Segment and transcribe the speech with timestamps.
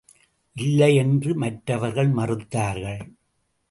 [0.55, 3.01] இல்லையென்று மற்றவர்கள் மறுத்தார்கள்.